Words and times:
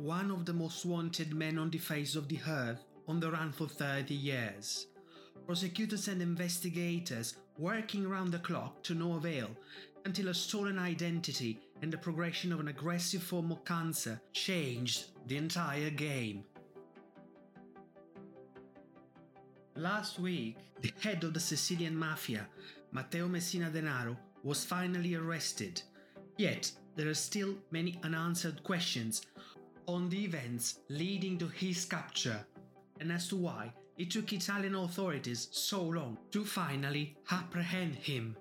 one 0.00 0.30
of 0.30 0.46
the 0.46 0.52
most 0.52 0.86
wanted 0.86 1.34
men 1.34 1.58
on 1.58 1.68
the 1.68 1.76
face 1.76 2.16
of 2.16 2.26
the 2.26 2.38
earth 2.48 2.82
on 3.06 3.20
the 3.20 3.30
run 3.30 3.52
for 3.52 3.68
30 3.68 4.14
years. 4.14 4.86
Prosecutors 5.46 6.08
and 6.08 6.22
investigators 6.22 7.36
working 7.58 8.06
around 8.06 8.30
the 8.30 8.38
clock 8.38 8.82
to 8.82 8.94
no 8.94 9.16
avail 9.16 9.50
until 10.06 10.28
a 10.28 10.34
stolen 10.34 10.78
identity 10.78 11.60
and 11.82 11.92
the 11.92 11.98
progression 11.98 12.50
of 12.50 12.60
an 12.60 12.68
aggressive 12.68 13.22
form 13.22 13.52
of 13.52 13.62
cancer 13.66 14.18
changed 14.32 15.08
the 15.26 15.36
entire 15.36 15.90
game. 15.90 16.44
Last 19.76 20.18
week, 20.18 20.56
the 20.80 20.92
head 21.02 21.24
of 21.24 21.34
the 21.34 21.40
Sicilian 21.40 21.94
mafia, 21.94 22.46
Matteo 22.92 23.28
Messina 23.28 23.70
Denaro, 23.70 24.16
was 24.44 24.64
finally 24.64 25.14
arrested. 25.14 25.82
Yet, 26.38 26.72
there 26.96 27.08
are 27.08 27.14
still 27.14 27.54
many 27.70 27.98
unanswered 28.02 28.62
questions 28.62 29.22
on 29.86 30.08
the 30.08 30.24
events 30.24 30.80
leading 30.88 31.38
to 31.38 31.48
his 31.48 31.84
capture 31.84 32.44
and 33.00 33.10
as 33.12 33.28
to 33.28 33.36
why 33.36 33.72
it 33.98 34.10
took 34.10 34.32
Italian 34.32 34.74
authorities 34.74 35.48
so 35.52 35.82
long 35.82 36.16
to 36.30 36.44
finally 36.44 37.16
apprehend 37.30 37.94
him. 37.94 38.36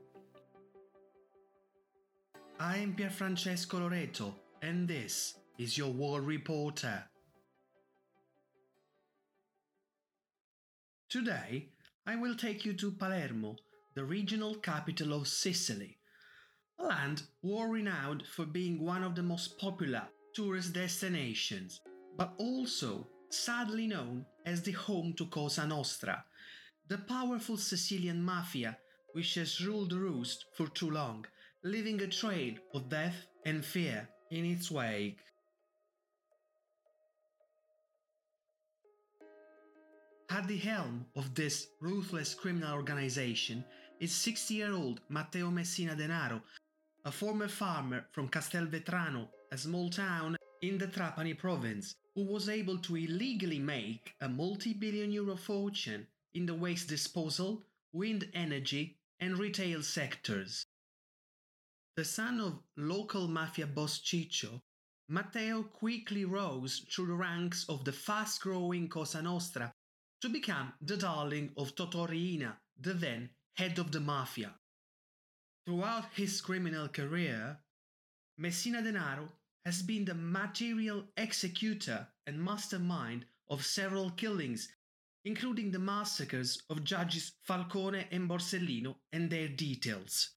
I 2.59 2.77
am 2.77 2.93
Pierfrancesco 2.93 3.79
Loreto, 3.79 4.35
and 4.61 4.87
this 4.87 5.35
is 5.57 5.77
your 5.77 5.91
World 5.91 6.27
Reporter. 6.27 7.03
Today, 11.09 11.69
I 12.05 12.15
will 12.15 12.35
take 12.35 12.65
you 12.65 12.73
to 12.73 12.91
Palermo, 12.91 13.55
the 13.95 14.03
regional 14.03 14.55
capital 14.55 15.13
of 15.13 15.27
Sicily, 15.27 15.97
a 16.77 16.85
land 16.85 17.23
world 17.43 17.71
renowned 17.71 18.23
for 18.27 18.45
being 18.45 18.83
one 18.83 19.03
of 19.03 19.15
the 19.15 19.23
most 19.23 19.57
popular 19.57 20.03
tourist 20.33 20.73
destinations, 20.73 21.81
but 22.17 22.33
also 22.37 23.07
sadly 23.29 23.87
known 23.87 24.25
as 24.45 24.61
the 24.61 24.71
home 24.71 25.13
to 25.13 25.25
Cosa 25.27 25.65
Nostra, 25.67 26.23
the 26.87 26.97
powerful 26.97 27.57
Sicilian 27.57 28.21
mafia 28.21 28.77
which 29.13 29.35
has 29.35 29.61
ruled 29.65 29.91
the 29.91 29.97
roost 29.97 30.45
for 30.55 30.67
too 30.67 30.91
long, 30.91 31.25
leaving 31.63 32.01
a 32.01 32.07
trail 32.07 32.53
of 32.73 32.89
death 32.89 33.27
and 33.45 33.65
fear 33.65 34.07
in 34.31 34.45
its 34.45 34.69
wake. 34.69 35.19
At 40.29 40.47
the 40.47 40.57
helm 40.57 41.05
of 41.15 41.33
this 41.33 41.67
ruthless 41.81 42.35
criminal 42.35 42.75
organization 42.75 43.65
is 43.99 44.11
60 44.11 44.53
year 44.53 44.73
old 44.73 45.01
Matteo 45.09 45.49
Messina 45.49 45.95
Denaro, 45.95 46.41
a 47.03 47.11
former 47.11 47.47
farmer 47.47 48.05
from 48.11 48.29
Castelvetrano, 48.29 49.27
a 49.51 49.57
small 49.57 49.89
town 49.89 50.35
in 50.61 50.77
the 50.77 50.87
Trapani 50.87 51.37
province, 51.37 51.95
who 52.15 52.23
was 52.23 52.49
able 52.49 52.77
to 52.79 52.95
illegally 52.95 53.59
make 53.59 54.13
a 54.21 54.29
multi 54.29 54.73
billion 54.73 55.11
euro 55.11 55.35
fortune 55.35 56.07
in 56.33 56.45
the 56.45 56.53
waste 56.53 56.87
disposal, 56.87 57.63
wind 57.93 58.29
energy, 58.33 58.97
and 59.19 59.37
retail 59.37 59.81
sectors. 59.81 60.65
The 61.95 62.05
son 62.05 62.39
of 62.39 62.59
local 62.77 63.27
mafia 63.27 63.67
boss 63.67 63.99
Ciccio, 63.99 64.61
Matteo 65.09 65.63
quickly 65.63 66.23
rose 66.23 66.85
through 66.89 67.07
the 67.07 67.13
ranks 67.13 67.65
of 67.67 67.83
the 67.83 67.91
fast 67.91 68.41
growing 68.41 68.87
Cosa 68.87 69.21
Nostra 69.21 69.73
to 70.21 70.29
become 70.29 70.73
the 70.81 70.97
darling 70.97 71.51
of 71.57 71.73
Totò 71.75 72.07
Riina, 72.07 72.59
the 72.79 72.93
then 72.93 73.29
head 73.55 73.79
of 73.79 73.91
the 73.91 73.99
mafia. 73.99 74.53
Throughout 75.65 76.13
his 76.13 76.39
criminal 76.41 76.87
career, 76.87 77.57
Messina 78.37 78.81
Denaro 78.81 79.29
has 79.65 79.81
been 79.81 80.05
the 80.05 80.13
material 80.13 81.03
executor 81.17 82.07
and 82.25 82.41
mastermind 82.41 83.25
of 83.49 83.65
several 83.65 84.11
killings, 84.11 84.69
including 85.25 85.71
the 85.71 85.79
massacres 85.79 86.61
of 86.69 86.83
judges 86.83 87.33
Falcone 87.43 88.07
and 88.11 88.29
Borsellino 88.29 88.95
and 89.11 89.29
their 89.29 89.47
details. 89.47 90.31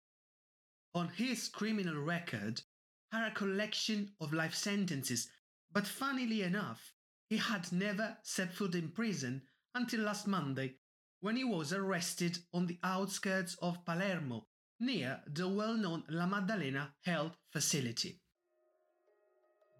On 0.94 1.08
his 1.08 1.48
criminal 1.48 1.97
record 2.02 2.62
are 3.12 3.26
a 3.26 3.30
collection 3.30 4.10
of 4.20 4.32
life 4.32 4.54
sentences, 4.54 5.30
but 5.70 5.86
funnily 5.86 6.42
enough, 6.42 6.94
he 7.28 7.38
had 7.38 7.72
never 7.72 8.18
set 8.22 8.52
foot 8.52 8.74
in 8.74 8.91
prison 8.91 9.42
until 9.74 10.00
last 10.00 10.26
Monday, 10.26 10.76
when 11.20 11.36
he 11.36 11.44
was 11.44 11.72
arrested 11.72 12.38
on 12.52 12.66
the 12.66 12.78
outskirts 12.82 13.56
of 13.62 13.84
Palermo, 13.86 14.47
near 14.80 15.22
the 15.26 15.48
well 15.48 15.74
known 15.74 16.04
La 16.08 16.26
Maddalena 16.26 16.94
health 17.04 17.36
facility. 17.50 18.20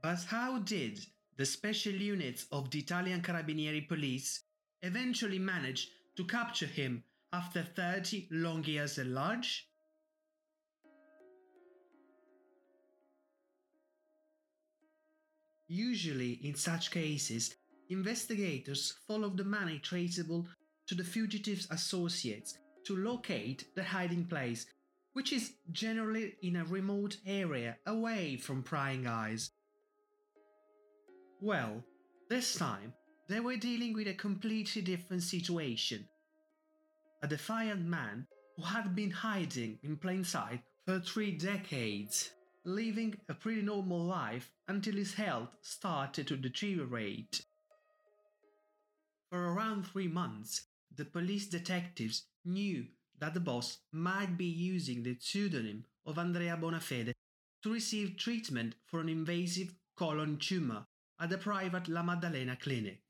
But 0.03 0.25
how 0.25 0.59
did 0.59 0.99
the 1.37 1.47
special 1.47 1.93
units 1.93 2.47
of 2.51 2.71
the 2.71 2.81
Italian 2.81 3.23
Carabinieri 3.23 3.87
police 3.87 4.43
eventually 4.83 5.39
manage 5.39 5.91
to 6.17 6.25
capture 6.25 6.67
him 6.67 7.05
after 7.33 7.63
30 7.63 8.27
long 8.33 8.65
years 8.65 8.99
at 8.99 9.07
large? 9.07 9.69
Usually, 15.69 16.33
in 16.45 16.57
such 16.57 16.91
cases, 16.91 17.55
investigators 17.89 18.95
follow 19.07 19.31
the 19.31 19.45
money 19.45 19.79
traceable 19.79 20.47
to 20.89 20.97
the 20.97 21.05
fugitive's 21.05 21.69
associates 21.71 22.59
to 22.85 22.97
locate 22.97 23.75
the 23.77 23.85
hiding 23.85 24.25
place, 24.27 24.67
which 25.13 25.33
is 25.33 25.53
generally 25.71 26.35
in 26.43 26.57
a 26.57 26.65
remote 26.65 27.19
area 27.25 27.79
away 27.87 28.37
from 28.37 28.65
prying 28.65 29.07
eyes. 29.07 29.53
Well, 31.43 31.83
this 32.31 32.55
time 32.55 32.93
they 33.29 33.41
were 33.41 33.57
dealing 33.57 33.95
with 33.95 34.07
a 34.07 34.15
completely 34.15 34.81
different 34.81 35.25
situation. 35.25 36.07
A 37.21 37.27
defiant 37.27 37.85
man 37.85 38.29
who 38.57 38.63
had 38.63 38.95
been 38.95 39.11
hiding 39.11 39.81
in 39.83 39.97
plain 39.97 40.23
sight 40.23 40.61
for 40.87 41.01
three 41.01 41.33
decades, 41.33 42.31
living 42.65 43.17
a 43.29 43.35
pretty 43.35 43.61
normal 43.61 44.05
life 44.05 44.53
until 44.69 44.95
his 44.95 45.15
health 45.15 45.49
started 45.63 46.29
to 46.29 46.37
deteriorate. 46.37 47.45
For 49.29 49.53
around 49.53 49.89
three 49.89 50.07
months, 50.07 50.69
the 50.95 51.07
police 51.07 51.49
detectives 51.49 52.27
knew 52.45 52.87
that 53.19 53.35
the 53.35 53.41
boss 53.41 53.79
might 53.91 54.39
be 54.39 54.45
using 54.45 55.03
the 55.03 55.17
pseudonym 55.19 55.87
of 56.07 56.19
Andrea 56.19 56.57
Bonafede 56.57 57.15
to 57.65 57.73
receive 57.73 58.17
treatment 58.17 58.77
for 58.87 59.01
an 59.01 59.09
invasive 59.09 59.75
colon 59.97 60.37
tumor 60.39 60.87
at 61.23 61.31
the 61.31 61.39
private 61.39 61.89
La 61.89 62.03
Maddalena 62.03 62.57
clinic. 62.57 63.01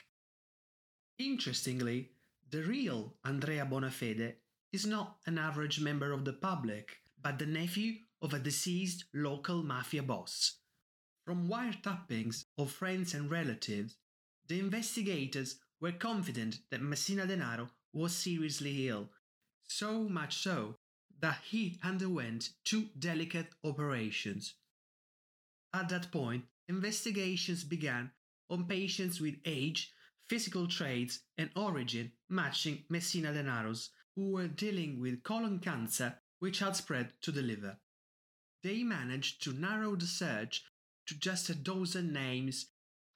Interestingly, 1.18 2.10
the 2.50 2.62
real 2.62 3.14
Andrea 3.24 3.64
Bonafede 3.64 4.34
is 4.70 4.84
not 4.84 5.16
an 5.26 5.38
average 5.38 5.80
member 5.80 6.12
of 6.12 6.26
the 6.26 6.34
public, 6.34 6.98
but 7.22 7.38
the 7.38 7.46
nephew 7.46 7.94
of 8.20 8.34
a 8.34 8.38
deceased 8.38 9.06
local 9.14 9.62
mafia 9.62 10.02
boss. 10.02 10.58
From 11.24 11.48
wiretappings 11.48 12.44
of 12.58 12.70
friends 12.70 13.14
and 13.14 13.30
relatives, 13.30 13.96
the 14.46 14.60
investigators 14.60 15.56
were 15.80 15.92
confident 15.92 16.58
that 16.70 16.82
Messina 16.82 17.26
Denaro 17.26 17.70
was 17.94 18.14
seriously 18.14 18.88
ill, 18.88 19.08
so 19.68 20.02
much 20.02 20.36
so 20.36 20.76
that 21.20 21.38
he 21.44 21.78
underwent 21.82 22.50
two 22.64 22.88
delicate 22.98 23.48
operations. 23.64 24.54
At 25.72 25.88
that 25.88 26.12
point, 26.12 26.44
investigations 26.72 27.64
began 27.64 28.10
on 28.48 28.64
patients 28.64 29.20
with 29.20 29.34
age, 29.44 29.92
physical 30.28 30.66
traits, 30.66 31.20
and 31.36 31.50
origin 31.54 32.12
matching 32.30 32.84
Messina 32.88 33.32
Denaro's, 33.32 33.90
who 34.16 34.30
were 34.30 34.48
dealing 34.48 35.00
with 35.00 35.22
colon 35.22 35.58
cancer 35.58 36.14
which 36.38 36.60
had 36.60 36.74
spread 36.74 37.12
to 37.20 37.30
the 37.30 37.42
liver. 37.42 37.76
They 38.62 38.82
managed 38.82 39.42
to 39.44 39.52
narrow 39.52 39.96
the 39.96 40.06
search 40.06 40.64
to 41.06 41.18
just 41.18 41.50
a 41.50 41.54
dozen 41.54 42.12
names 42.12 42.66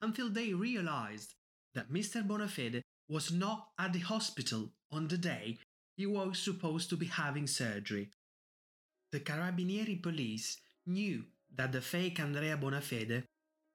until 0.02 0.28
they 0.28 0.52
realized 0.52 1.34
that 1.74 1.90
Mr. 1.90 2.26
Bonafede 2.26 2.82
was 3.08 3.32
not 3.32 3.68
at 3.78 3.92
the 3.92 4.00
hospital 4.00 4.72
on 4.92 5.08
the 5.08 5.18
day 5.18 5.58
he 5.96 6.06
was 6.06 6.38
supposed 6.38 6.90
to 6.90 6.96
be 6.96 7.06
having 7.06 7.46
surgery. 7.46 8.10
The 9.12 9.20
Carabinieri 9.20 10.02
police 10.02 10.58
knew 10.84 11.24
that 11.54 11.72
the 11.72 11.80
fake 11.80 12.20
Andrea 12.20 12.56
Bonafede 12.56 13.24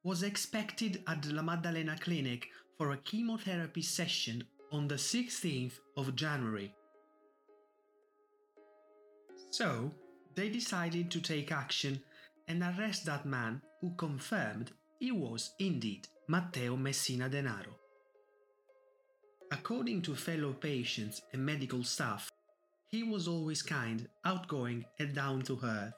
was 0.04 0.24
expected 0.24 1.04
at 1.08 1.22
the 1.22 1.34
La 1.34 1.42
Maddalena 1.42 1.98
clinic 2.00 2.48
for 2.78 2.92
a 2.92 2.98
chemotherapy 2.98 3.82
session 3.82 4.44
on 4.72 4.88
the 4.88 4.96
16th 4.96 5.80
of 5.98 6.16
January. 6.16 6.74
So, 9.52 9.92
they 10.36 10.50
decided 10.50 11.12
to 11.12 11.22
take 11.22 11.52
action 11.52 12.02
and 12.48 12.64
arrest 12.64 13.06
that 13.06 13.26
man 13.26 13.62
who 13.82 13.94
confirmed 13.96 14.72
he 15.00 15.12
was 15.12 15.54
indeed 15.60 16.08
Matteo 16.28 16.76
Messina 16.78 17.30
Denaro. 17.30 17.76
According 19.52 20.02
to 20.04 20.16
fellow 20.16 20.54
patients 20.54 21.22
and 21.34 21.46
medical 21.46 21.84
staff, 21.84 22.32
he 22.88 23.04
was 23.04 23.28
always 23.28 23.62
kind, 23.62 24.08
outgoing, 24.26 24.86
and 25.00 25.14
down 25.14 25.42
to 25.44 25.60
earth. 25.64 25.94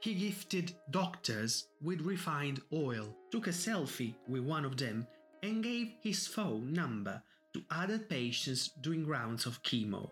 He 0.00 0.14
gifted 0.14 0.74
doctors 0.90 1.68
with 1.82 2.00
refined 2.00 2.60
oil, 2.72 3.16
took 3.30 3.46
a 3.46 3.50
selfie 3.50 4.14
with 4.28 4.42
one 4.42 4.64
of 4.64 4.76
them, 4.76 5.06
and 5.42 5.62
gave 5.62 5.92
his 6.02 6.26
phone 6.26 6.72
number 6.72 7.22
to 7.54 7.62
other 7.70 7.98
patients 7.98 8.70
doing 8.80 9.06
rounds 9.06 9.46
of 9.46 9.62
chemo. 9.62 10.10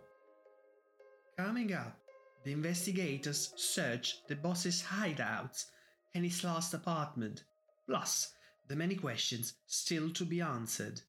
Coming 1.36 1.72
up, 1.72 1.98
the 2.44 2.52
investigators 2.52 3.52
search 3.56 4.26
the 4.28 4.36
boss's 4.36 4.82
hideouts 4.82 5.66
and 6.14 6.24
his 6.24 6.42
last 6.42 6.74
apartment, 6.74 7.44
plus 7.86 8.32
the 8.68 8.76
many 8.76 8.94
questions 8.94 9.54
still 9.66 10.10
to 10.10 10.24
be 10.24 10.40
answered. 10.40 11.00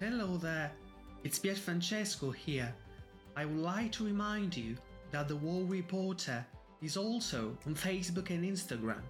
Hello 0.00 0.36
there, 0.36 0.72
it's 1.22 1.38
Pier 1.38 1.54
Francesco 1.54 2.30
here. 2.30 2.74
I 3.36 3.44
would 3.44 3.58
like 3.58 3.92
to 3.92 4.04
remind 4.04 4.56
you 4.56 4.76
that 5.10 5.28
the 5.28 5.36
World 5.36 5.70
Reporter 5.70 6.46
is 6.82 6.96
also 6.96 7.56
on 7.66 7.74
Facebook 7.74 8.30
and 8.30 8.44
Instagram. 8.44 9.02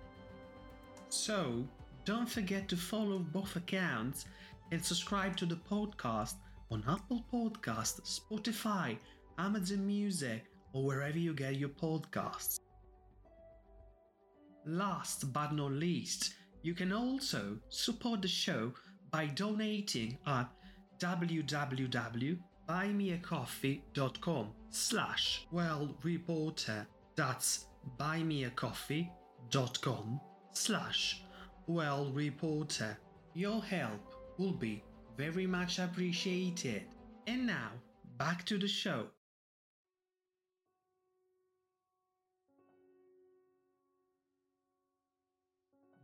So, 1.09 1.65
don't 2.05 2.29
forget 2.29 2.69
to 2.69 2.76
follow 2.76 3.19
both 3.19 3.56
accounts 3.56 4.26
and 4.73 4.85
subscribe 4.85 5.37
to 5.37 5.47
the 5.47 5.56
podcast 5.56 6.35
on 6.71 6.85
Apple 6.88 7.25
Podcasts, 7.32 8.21
Spotify, 8.21 8.97
Amazon 9.38 9.87
Music, 9.87 10.44
or 10.73 10.85
wherever 10.85 11.19
you 11.19 11.35
get 11.35 11.56
your 11.56 11.69
podcasts. 11.69 12.59
Last 14.67 15.32
but 15.32 15.53
not 15.53 15.73
least, 15.73 16.35
you 16.62 16.75
can 16.75 16.93
also 16.93 17.59
support 17.69 18.23
the 18.23 18.29
show 18.29 18.73
by 19.11 19.27
donating 19.27 20.17
at 20.27 20.50
www.buymeacoffee.com 22.69 24.49
slash 24.70 25.46
world 25.50 25.96
reporter 26.02 26.87
that's 27.16 27.66
buymeacoffee.com 27.99 30.20
slash 30.52 31.22
world 31.66 32.14
reporter 32.14 32.96
your 33.34 33.62
help 33.62 34.14
will 34.38 34.52
be 34.52 34.82
very 35.16 35.46
much 35.46 35.78
appreciated. 35.78 36.82
And 37.26 37.46
now 37.46 37.70
back 38.16 38.44
to 38.46 38.58
the 38.58 38.69
show. 38.69 39.06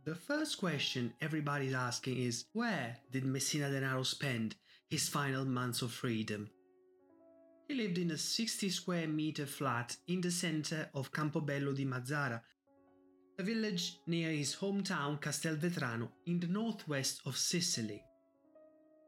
The 0.03 0.15
first 0.15 0.57
question 0.57 1.13
everybody's 1.21 1.73
asking 1.73 2.17
is 2.17 2.45
where 2.53 2.97
did 3.11 3.23
Messina 3.23 3.67
Denaro 3.67 4.05
spend 4.05 4.55
his 4.91 5.09
final 5.09 5.45
months 5.45 5.81
of 5.81 5.91
freedom? 5.91 6.49
He 7.67 7.73
lived 7.75 7.97
in 7.97 8.11
a 8.11 8.17
60 8.17 8.69
square 8.69 9.07
meter 9.07 9.45
flat 9.45 9.95
in 10.07 10.19
the 10.19 10.29
center 10.29 10.89
of 10.93 11.13
Campobello 11.13 11.73
di 11.73 11.85
Mazara, 11.85 12.41
a 13.39 13.43
village 13.43 13.97
near 14.05 14.29
his 14.29 14.57
hometown 14.57 15.19
Castelvetrano 15.21 16.09
in 16.27 16.41
the 16.41 16.47
northwest 16.47 17.21
of 17.25 17.37
Sicily. 17.37 18.03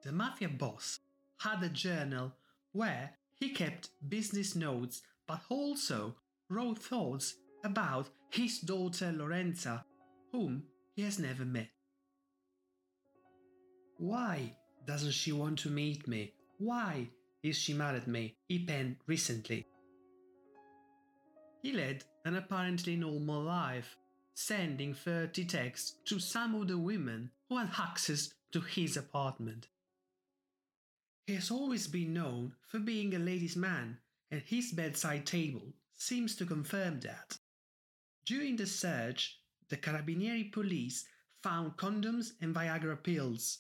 The 0.03 0.13
mafia 0.13 0.47
boss 0.47 0.99
had 1.39 1.61
a 1.61 1.69
journal 1.69 2.33
where 2.71 3.11
he 3.35 3.49
kept 3.49 3.89
business 4.07 4.55
notes 4.55 5.01
but 5.27 5.41
also 5.49 6.15
wrote 6.49 6.79
thoughts 6.79 7.35
about 7.65 8.09
his 8.29 8.59
daughter 8.59 9.11
Lorenza, 9.11 9.83
whom 10.31 10.63
he 10.95 11.01
has 11.01 11.19
never 11.19 11.43
met. 11.43 11.69
Why 13.97 14.55
doesn't 14.85 15.11
she 15.11 15.31
want 15.31 15.59
to 15.59 15.69
meet 15.69 16.07
me? 16.07 16.33
Why 16.57 17.09
is 17.41 17.57
she 17.57 17.73
mad 17.73 17.95
at 17.95 18.07
me? 18.07 18.35
He 18.47 18.59
penned 18.65 18.97
recently. 19.07 19.67
He 21.61 21.71
led 21.71 22.03
an 22.25 22.35
apparently 22.35 22.95
normal 22.95 23.41
life, 23.41 23.95
sending 24.33 24.93
30 24.93 25.45
texts 25.45 25.95
to 26.05 26.19
some 26.19 26.55
of 26.55 26.67
the 26.67 26.77
women 26.77 27.31
who 27.47 27.57
had 27.57 27.71
access 27.77 28.33
to 28.51 28.61
his 28.61 28.97
apartment. 28.97 29.67
He 31.27 31.35
has 31.35 31.51
always 31.51 31.87
been 31.87 32.13
known 32.13 32.53
for 32.67 32.79
being 32.79 33.13
a 33.13 33.19
ladies' 33.19 33.55
man, 33.55 33.97
and 34.29 34.41
his 34.41 34.73
bedside 34.73 35.25
table 35.25 35.73
seems 35.95 36.35
to 36.35 36.45
confirm 36.45 36.99
that. 37.01 37.37
During 38.25 38.57
the 38.57 38.67
search, 38.67 39.39
the 39.69 39.77
Carabinieri 39.77 40.51
police 40.51 41.05
found 41.41 41.77
condoms 41.77 42.33
and 42.41 42.53
Viagra 42.53 43.01
pills. 43.01 43.59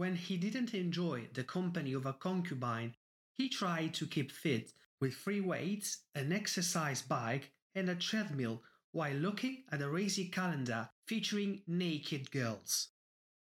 When 0.00 0.16
he 0.16 0.38
didn't 0.38 0.72
enjoy 0.72 1.28
the 1.34 1.44
company 1.44 1.92
of 1.92 2.06
a 2.06 2.14
concubine, 2.14 2.94
he 3.34 3.50
tried 3.50 3.92
to 3.92 4.06
keep 4.06 4.32
fit 4.32 4.72
with 4.98 5.12
free 5.12 5.42
weights, 5.42 6.06
an 6.14 6.32
exercise 6.32 7.02
bike, 7.02 7.52
and 7.74 7.90
a 7.90 7.94
treadmill 7.94 8.62
while 8.92 9.12
looking 9.12 9.64
at 9.70 9.82
a 9.82 9.90
racy 9.90 10.30
calendar 10.30 10.88
featuring 11.06 11.60
naked 11.66 12.30
girls. 12.30 12.88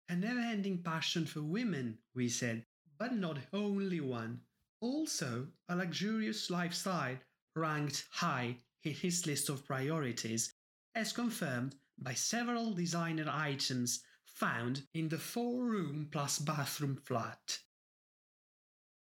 A 0.08 0.16
never 0.16 0.40
ending 0.40 0.82
passion 0.82 1.26
for 1.26 1.42
women, 1.42 1.98
we 2.14 2.30
said, 2.30 2.66
but 2.98 3.14
not 3.14 3.38
only 3.52 4.00
one. 4.00 4.40
Also, 4.80 5.50
a 5.68 5.76
luxurious 5.76 6.50
lifestyle 6.50 7.18
ranked 7.54 8.08
high 8.12 8.56
in 8.86 8.94
his 8.94 9.26
list 9.28 9.50
of 9.50 9.66
priorities 9.66 10.54
as 10.96 11.12
confirmed 11.12 11.76
by 11.98 12.14
several 12.14 12.72
designer 12.72 13.28
items 13.30 14.06
found 14.36 14.84
in 14.94 15.10
the 15.10 15.18
four 15.18 15.64
room 15.64 16.08
plus 16.12 16.40
bathroom 16.40 16.98
flat. 17.06 17.60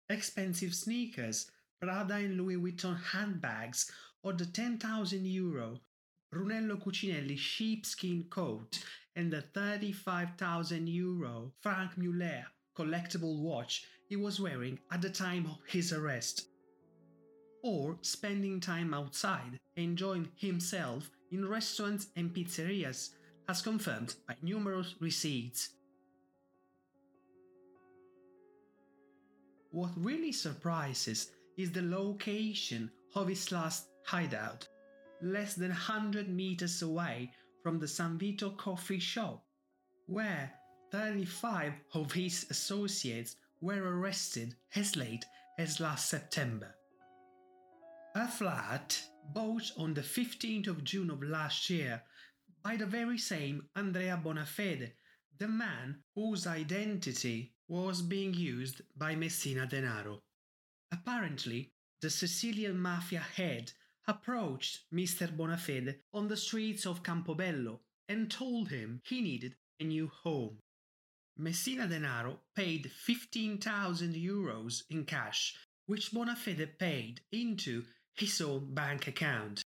Expensive 0.09 0.73
sneakers, 0.73 1.51
Prada 1.81 2.15
and 2.15 2.37
Louis 2.37 2.55
Vuitton 2.55 2.97
handbags, 2.97 3.91
or 4.23 4.33
the 4.33 4.45
10,000 4.45 5.25
euro 5.25 5.79
Brunello 6.31 6.77
Cucinelli 6.77 7.37
sheepskin 7.37 8.25
coat 8.29 8.83
and 9.15 9.31
the 9.31 9.41
35,000 9.41 10.87
euro 10.87 11.51
Franck 11.61 11.97
Muller 11.97 12.45
collectible 12.75 13.39
watch 13.39 13.85
he 14.07 14.15
was 14.15 14.39
wearing 14.39 14.79
at 14.91 15.01
the 15.01 15.09
time 15.09 15.45
of 15.45 15.57
his 15.67 15.91
arrest. 15.91 16.47
Or 17.63 17.97
spending 18.01 18.59
time 18.59 18.93
outside, 18.93 19.59
enjoying 19.75 20.29
himself 20.35 21.09
in 21.31 21.47
restaurants 21.47 22.07
and 22.15 22.33
pizzerias, 22.33 23.09
as 23.49 23.61
confirmed 23.61 24.15
by 24.27 24.35
numerous 24.41 24.95
receipts. 24.99 25.69
What 29.71 29.91
really 29.95 30.31
surprises 30.31 31.31
is 31.57 31.71
the 31.71 31.81
location 31.81 32.91
of 33.15 33.27
his 33.27 33.51
last 33.51 33.87
hideout, 34.05 34.67
less 35.21 35.53
than 35.53 35.69
100 35.69 36.29
meters 36.29 36.81
away 36.81 37.31
from 37.63 37.79
the 37.79 37.87
San 37.87 38.17
Vito 38.17 38.51
coffee 38.51 38.99
shop, 38.99 39.43
where 40.05 40.51
35 40.91 41.73
of 41.93 42.11
his 42.11 42.45
associates 42.49 43.35
were 43.61 43.83
arrested 43.83 44.55
as 44.75 44.95
late 44.95 45.25
as 45.57 45.79
last 45.79 46.09
September. 46.09 46.75
A 48.15 48.27
flat 48.27 49.01
bought 49.33 49.71
on 49.77 49.93
the 49.93 50.01
15th 50.01 50.67
of 50.67 50.83
June 50.83 51.09
of 51.09 51.21
last 51.23 51.69
year 51.69 52.01
by 52.67 52.75
the 52.75 52.85
very 52.85 53.17
same 53.17 53.63
Andrea 53.77 54.19
Bonafede, 54.21 54.91
the 55.39 55.47
man 55.47 56.03
whose 56.15 56.45
identity 56.45 57.53
was 57.69 58.01
being 58.01 58.33
used 58.33 58.81
by 58.97 59.15
Messina 59.15 59.65
Denaro. 59.65 60.19
Apparently, 60.91 61.71
the 62.01 62.09
Sicilian 62.09 62.77
mafia 62.77 63.21
head 63.21 63.71
approached 64.05 64.79
Mr. 64.93 65.33
Bonafede 65.33 65.95
on 66.13 66.27
the 66.27 66.35
streets 66.35 66.85
of 66.85 67.03
Campobello 67.03 67.79
and 68.09 68.29
told 68.29 68.67
him 68.67 68.99
he 69.05 69.21
needed 69.21 69.55
a 69.79 69.85
new 69.85 70.11
home. 70.23 70.57
Messina 71.37 71.87
Denaro 71.87 72.39
paid 72.53 72.91
15,000 72.91 74.13
euros 74.13 74.81
in 74.89 75.05
cash, 75.05 75.55
which 75.85 76.11
Bonafede 76.11 76.77
paid 76.77 77.21
into 77.31 77.85
his 78.13 78.41
own 78.41 78.73
bank 78.73 79.07
account. 79.07 79.63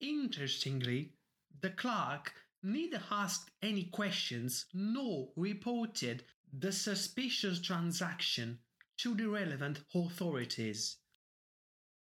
Interestingly, 0.00 1.12
the 1.60 1.70
clerk 1.70 2.32
neither 2.62 3.02
asked 3.10 3.50
any 3.62 3.84
questions 3.84 4.66
nor 4.74 5.28
reported 5.36 6.24
the 6.52 6.72
suspicious 6.72 7.60
transaction 7.60 8.58
to 8.98 9.14
the 9.14 9.28
relevant 9.28 9.80
authorities. 9.94 10.96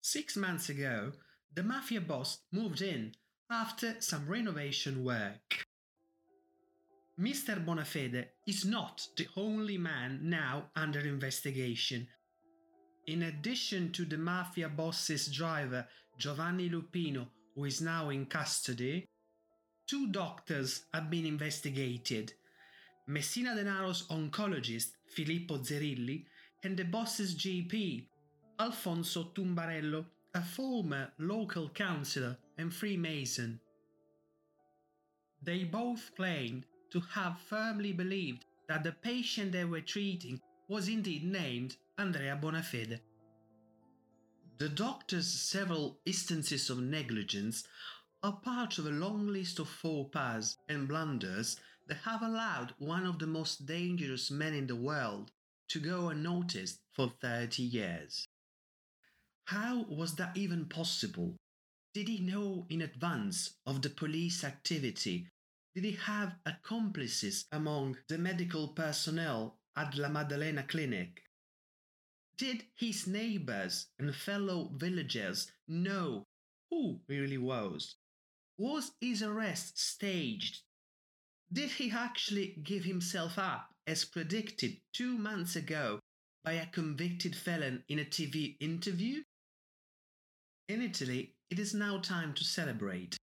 Six 0.01 0.38
months 0.38 0.69
ago, 0.69 1.12
the 1.53 1.63
mafia 1.63 2.01
boss 2.01 2.39
moved 2.51 2.81
in 2.81 3.13
after 3.50 3.95
some 4.00 4.27
renovation 4.27 5.03
work. 5.03 5.65
Mr. 7.19 7.63
Bonafede 7.63 8.25
is 8.45 8.65
not 8.65 9.07
the 9.17 9.27
only 9.38 9.77
man 9.77 10.19
now 10.24 10.69
under 10.75 11.00
investigation 11.00 12.07
in 13.07 13.24
addition 13.24 13.91
to 13.91 14.05
the 14.05 14.17
mafia 14.17 14.69
boss's 14.69 15.27
driver 15.27 15.88
Giovanni 16.17 16.69
Luppino, 16.69 17.27
who 17.55 17.65
is 17.65 17.81
now 17.81 18.09
in 18.09 18.25
custody, 18.25 19.05
two 19.88 20.08
doctors 20.08 20.86
have 20.94 21.10
been 21.10 21.25
investigated 21.25 22.34
Messina 23.08 23.51
Denaro's 23.51 24.08
oncologist 24.08 24.94
Filippo 25.08 25.60
Zerilli 25.60 26.25
and 26.63 26.75
the 26.75 26.84
boss's 26.84 27.36
GP 27.36 28.08
Alfonso 28.60 29.32
Tumbarello, 29.36 30.06
a 30.34 30.42
former 30.42 31.12
local 31.20 31.70
councillor 31.70 32.38
and 32.58 32.74
Freemason. 32.74 33.60
They 35.44 35.65
both 35.65 36.12
claimed 36.15 36.65
to 36.92 37.01
have 37.01 37.39
firmly 37.48 37.92
believed 37.92 38.46
that 38.68 38.84
the 38.84 38.94
patient 38.94 39.51
they 39.51 39.65
were 39.65 39.82
treating 39.82 40.42
was 40.68 40.88
indeed 40.88 41.24
named 41.24 41.75
Andrea 41.98 42.39
Bonafede. 42.42 43.00
The 44.58 44.70
doctor's 44.70 45.27
several 45.27 46.00
instances 46.06 46.70
of 46.70 46.80
negligence 46.80 47.65
are 48.25 48.39
part 48.41 48.79
of 48.79 48.88
a 48.88 48.89
long 48.89 49.27
list 49.27 49.60
of 49.60 49.70
faux 49.70 50.10
pas 50.12 50.58
and 50.67 50.88
blunders 50.88 51.60
that 51.86 51.98
have 51.98 52.24
allowed 52.24 52.74
one 52.79 53.05
of 53.05 53.20
the 53.20 53.27
most 53.27 53.67
dangerous 53.67 54.32
men 54.32 54.51
in 54.51 54.65
the 54.65 54.75
world 54.75 55.29
to 55.70 55.79
go 55.79 56.10
unnoticed 56.10 56.79
for 56.91 57.13
30 57.22 57.62
years. 57.62 58.25
How 59.46 59.84
was 59.84 60.15
that 60.15 60.36
even 60.36 60.65
possible? 60.65 61.36
Did 61.94 62.08
he 62.08 62.20
know 62.20 62.65
in 62.67 62.82
advance 62.82 63.58
of 63.63 63.84
the 63.84 63.91
police 63.91 64.44
activity? 64.44 65.27
Did 65.75 65.84
he 65.84 65.91
have 65.91 66.36
accomplices 66.48 67.46
among 67.51 67.96
the 68.08 68.17
medical 68.17 68.70
personnel 68.70 69.60
at 69.75 69.96
La 69.96 70.10
Maddalena 70.10 70.63
Clinic? 70.63 71.22
Did 72.38 72.63
his 72.74 73.05
neighbors 73.05 73.86
and 74.00 74.15
fellow 74.15 74.72
villagers 74.74 75.51
know 75.67 76.24
who 76.72 77.01
he 77.08 77.20
really 77.20 77.38
was? 77.38 77.96
Was 78.57 78.93
his 79.01 79.21
arrest 79.21 79.77
staged? 79.77 80.62
Did 81.51 81.71
he 81.71 81.91
actually 81.91 82.55
give 82.63 82.85
himself 82.85 83.38
up 83.38 83.69
as 83.85 84.05
predicted 84.05 84.81
two 84.93 85.17
months 85.17 85.55
ago 85.55 86.00
by 86.43 86.53
a 86.53 86.65
convicted 86.65 87.35
felon 87.35 87.83
in 87.89 88.00
a 88.00 88.05
TV 88.05 88.55
interview? 88.62 89.24
In 90.69 90.81
Italy, 90.81 91.35
it 91.50 91.59
is 91.59 91.74
now 91.74 92.00
time 92.00 92.33
to 92.33 92.43
celebrate. 92.45 93.17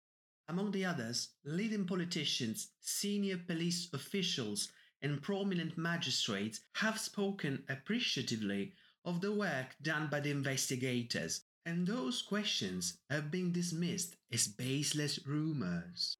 Among 0.48 0.70
the 0.70 0.84
others, 0.84 1.30
leading 1.44 1.86
politicians, 1.86 2.70
senior 2.80 3.38
police 3.38 3.88
officials, 3.94 4.68
and 5.00 5.22
prominent 5.22 5.78
magistrates 5.78 6.60
have 6.74 7.00
spoken 7.00 7.64
appreciatively 7.68 8.74
of 9.04 9.20
the 9.20 9.32
work 9.32 9.76
done 9.82 10.08
by 10.08 10.20
the 10.20 10.30
investigators, 10.30 11.40
and 11.64 11.86
those 11.86 12.22
questions 12.22 12.98
have 13.08 13.30
been 13.30 13.52
dismissed 13.52 14.16
as 14.32 14.48
baseless 14.48 15.20
rumors. 15.26 16.16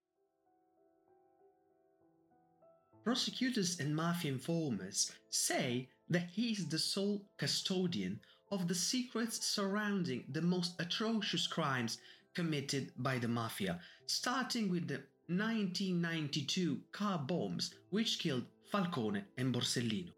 Prosecutors 3.04 3.80
and 3.80 3.96
mafia 3.96 4.32
informers 4.32 5.10
say 5.30 5.88
that 6.08 6.28
he 6.30 6.52
is 6.52 6.68
the 6.68 6.78
sole 6.78 7.24
custodian 7.36 8.20
of 8.52 8.68
the 8.68 8.74
secrets 8.74 9.44
surrounding 9.44 10.24
the 10.28 10.42
most 10.42 10.80
atrocious 10.80 11.46
crimes 11.46 11.98
committed 12.34 12.92
by 12.96 13.18
the 13.18 13.28
mafia, 13.28 13.80
starting 14.06 14.70
with 14.70 14.86
the 14.86 15.02
1992 15.26 16.80
car 16.92 17.18
bombs 17.18 17.74
which 17.90 18.18
killed 18.18 18.44
Falcone 18.70 19.24
and 19.36 19.54
Borsellino. 19.54 20.12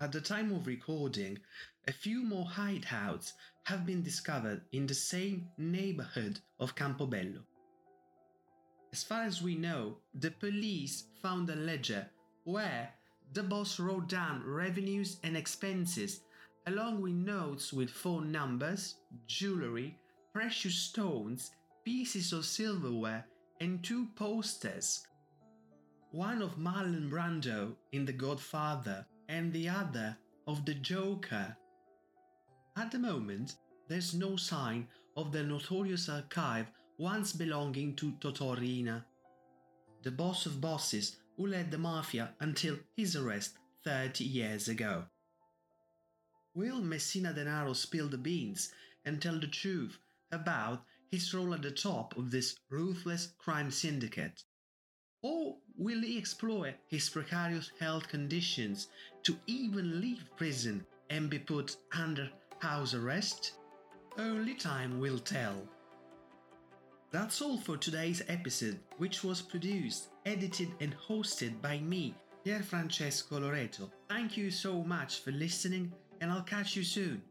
At 0.00 0.12
the 0.12 0.20
time 0.20 0.52
of 0.52 0.68
recording, 0.68 1.40
a 1.88 1.92
few 1.92 2.22
more 2.22 2.46
hideouts 2.46 3.32
have 3.64 3.84
been 3.84 4.00
discovered 4.00 4.62
in 4.70 4.86
the 4.86 4.94
same 4.94 5.48
neighborhood 5.58 6.38
of 6.60 6.76
Campobello. 6.76 7.42
As 8.92 9.02
far 9.02 9.24
as 9.24 9.42
we 9.42 9.56
know, 9.56 9.98
the 10.14 10.30
police 10.30 11.02
found 11.20 11.50
a 11.50 11.56
ledger 11.56 12.08
where 12.44 12.90
the 13.32 13.42
boss 13.42 13.80
wrote 13.80 14.08
down 14.08 14.44
revenues 14.46 15.18
and 15.24 15.36
expenses 15.36 16.20
along 16.68 17.00
with 17.00 17.14
notes 17.14 17.72
with 17.72 17.90
phone 17.90 18.30
numbers, 18.30 18.94
jewelry, 19.26 19.98
precious 20.32 20.76
stones, 20.76 21.50
pieces 21.84 22.32
of 22.32 22.44
silverware, 22.44 23.26
and 23.60 23.82
two 23.82 24.06
posters. 24.14 25.04
One 26.12 26.40
of 26.40 26.56
Marlon 26.56 27.10
Brando 27.10 27.74
in 27.90 28.04
The 28.04 28.12
Godfather, 28.12 29.04
and 29.28 29.52
the 29.52 29.68
other 29.68 30.16
of 30.46 30.64
the 30.64 30.74
Joker. 30.74 31.56
At 32.76 32.90
the 32.90 32.98
moment, 32.98 33.56
there's 33.88 34.14
no 34.14 34.36
sign 34.36 34.88
of 35.16 35.32
the 35.32 35.42
notorious 35.42 36.08
archive 36.08 36.66
once 36.96 37.32
belonging 37.32 37.94
to 37.96 38.12
Totò 38.20 38.58
Riina, 38.58 39.04
the 40.02 40.10
boss 40.10 40.46
of 40.46 40.60
bosses 40.60 41.16
who 41.36 41.46
led 41.46 41.70
the 41.70 41.78
mafia 41.78 42.34
until 42.40 42.78
his 42.96 43.14
arrest 43.14 43.56
30 43.84 44.24
years 44.24 44.68
ago. 44.68 45.04
Will 46.54 46.80
Messina 46.80 47.32
Denaro 47.32 47.74
spill 47.74 48.08
the 48.08 48.18
beans 48.18 48.72
and 49.04 49.22
tell 49.22 49.38
the 49.38 49.46
truth 49.46 49.98
about 50.32 50.84
his 51.10 51.32
role 51.32 51.54
at 51.54 51.62
the 51.62 51.70
top 51.70 52.16
of 52.16 52.30
this 52.30 52.56
ruthless 52.68 53.32
crime 53.38 53.70
syndicate? 53.70 54.42
Or 55.22 55.58
will 55.78 56.00
he 56.00 56.18
exploit 56.18 56.74
his 56.88 57.08
precarious 57.08 57.70
health 57.78 58.08
conditions 58.08 58.88
to 59.22 59.36
even 59.46 60.00
leave 60.00 60.24
prison 60.36 60.84
and 61.08 61.30
be 61.30 61.38
put 61.38 61.76
under 61.96 62.28
house 62.58 62.92
arrest? 62.94 63.52
Only 64.18 64.54
time 64.54 64.98
will 64.98 65.18
tell. 65.18 65.68
That's 67.10 67.40
all 67.40 67.56
for 67.56 67.76
today's 67.76 68.22
episode, 68.28 68.78
which 68.98 69.24
was 69.24 69.40
produced, 69.40 70.08
edited, 70.26 70.68
and 70.80 70.94
hosted 71.08 71.62
by 71.62 71.78
me, 71.78 72.14
Pier 72.44 72.60
Francesco 72.60 73.38
Loreto. 73.38 73.90
Thank 74.08 74.36
you 74.36 74.50
so 74.50 74.82
much 74.82 75.22
for 75.22 75.30
listening, 75.30 75.92
and 76.20 76.30
I'll 76.30 76.42
catch 76.42 76.76
you 76.76 76.82
soon. 76.82 77.22